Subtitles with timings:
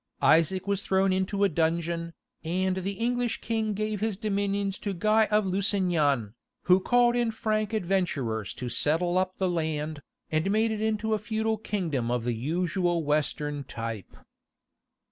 [0.23, 2.13] Isaac was thrown into a dungeon,
[2.43, 7.71] and the English king gave his dominions to Guy of Lusignan, who called in Frank
[7.71, 10.01] adventurers to settle up the land,
[10.31, 14.17] and made it into a feudal kingdom of the usual Western type.